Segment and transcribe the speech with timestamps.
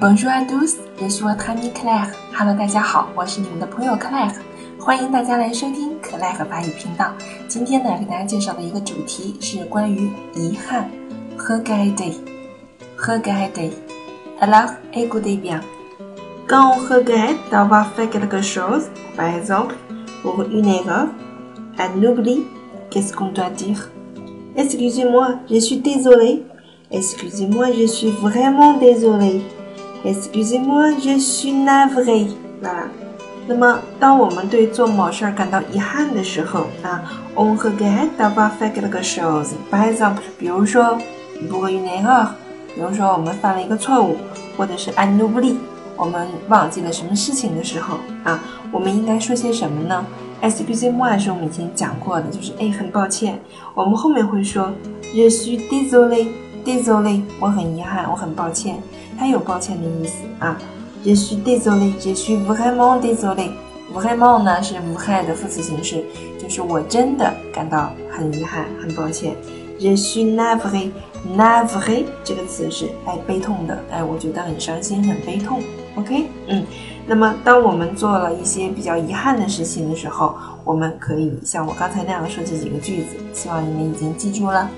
[0.00, 2.08] Bonjour à tous, je suis votre ami Claire.
[2.36, 4.34] Hello，大家好，我是你们的朋友 Claire，
[4.78, 7.06] 欢迎大家来收听 Claire 法语频道。
[7.48, 10.90] 今天呢，给大家介绍的一个主题是关于遗憾，
[11.38, 12.14] regretter,
[12.98, 13.70] regretter.
[14.40, 15.60] Alors, écoutez bien.
[16.46, 19.76] Quand on regrette d'avoir fait quelque chose, par exemple,
[20.22, 21.08] pour une erreur,
[21.78, 22.44] un oubli,
[22.90, 23.90] qu'est-ce qu'on doit dire
[24.56, 26.44] Excusez-moi, je suis désolé.
[26.90, 29.42] Excusez-moi, je suis vraiment désolé.
[30.03, 32.27] Excusez-moi, je suis navré.
[32.63, 32.89] 啊，
[33.47, 37.01] 那么当我们对做某事儿感到遗憾的时候啊
[37.35, 39.49] ，on regrette d'avoir fait quelque chose.
[39.71, 40.97] Par exemple，比如说
[41.49, 42.27] pour une erreur，
[42.75, 44.17] 比如说我们犯了一个错误，
[44.57, 45.55] 或者是 un oubli，
[45.95, 48.39] 我们忘记了什么事情的时候啊，
[48.71, 50.05] 我们应该说些什么呢
[50.41, 53.39] ？Excusez-moi 是我们以前讲过的，就是哎，很抱歉。
[53.73, 54.71] 我们后面会说
[55.13, 55.59] je suis
[56.69, 58.77] désolé，désolé，我很遗憾，我很抱歉。
[59.17, 60.55] 它有抱歉的意思啊。
[61.03, 63.51] Je suis désolé, je suis vraiment désolé.
[63.93, 66.03] Vraiment 呢是无害的副词形式，
[66.37, 69.33] 就是我真的感到很遗憾，很抱歉。
[69.79, 70.91] Je suis navré,
[71.35, 75.61] navré 这个词是哎悲痛的，哎我觉得很伤心，很悲痛。
[75.95, 76.63] OK，嗯，
[77.07, 84.69] 那么当我们做了一些比较遗憾的事情的时候，我们可以像我刚才那样说这几个句子，希望你们已经记住了。